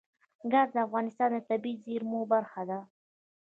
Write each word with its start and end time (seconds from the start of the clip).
ګاز 0.51 0.69
د 0.75 0.77
افغانستان 0.87 1.29
د 1.33 1.37
طبیعي 1.49 1.81
زیرمو 1.83 2.19
برخه 2.33 2.61
ده. 2.69 2.79